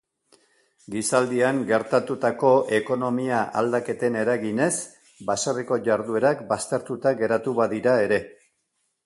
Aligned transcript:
Gizaldian 0.93 1.59
gertatutako 1.71 2.53
ekonomia-aldaketen 2.77 4.17
eraginez 4.23 4.71
baserriko 5.29 5.79
jarduerak 5.91 6.43
baztertuta 6.55 7.15
geratu 7.23 7.57
badira 7.63 7.97
ere. 8.09 8.21